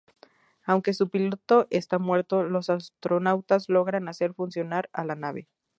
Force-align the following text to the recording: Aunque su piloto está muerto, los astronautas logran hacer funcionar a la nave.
Aunque 0.63 0.95
su 0.95 1.09
piloto 1.11 1.67
está 1.69 1.99
muerto, 1.99 2.41
los 2.41 2.71
astronautas 2.71 3.69
logran 3.69 4.07
hacer 4.09 4.33
funcionar 4.33 4.89
a 4.93 5.05
la 5.05 5.13
nave. 5.13 5.47